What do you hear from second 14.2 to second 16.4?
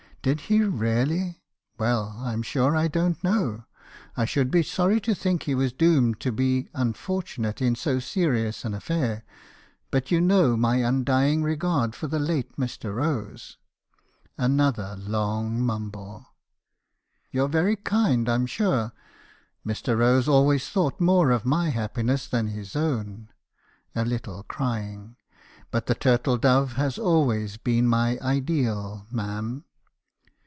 "Another long mumble."